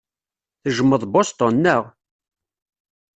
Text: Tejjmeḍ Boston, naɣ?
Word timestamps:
Tejjmeḍ 0.61 1.01
Boston, 1.13 1.53
naɣ? 1.63 1.83